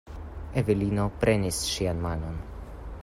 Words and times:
Evelino 0.61 1.05
prenis 1.25 1.59
ŝian 1.75 2.01
manon. 2.07 2.41